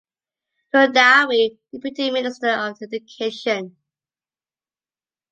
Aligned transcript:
Tudawe, 0.73 1.59
Deputy 1.71 2.09
Minister 2.09 2.49
of 2.49 2.81
Education. 2.81 3.75